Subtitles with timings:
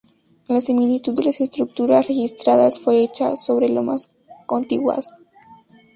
[0.47, 4.09] La similitud de las estructuras registradas fue hecha sobre lomas
[4.47, 5.07] contiguas.